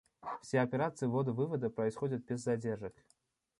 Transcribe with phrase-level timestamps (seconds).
[0.41, 2.95] Все операции ввода-вывода происходят без задержек